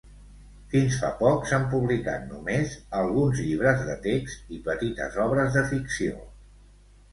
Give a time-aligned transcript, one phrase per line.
[0.69, 6.27] Fins fa poc s'han publicat només alguns llibres de text i petites obres de ficció.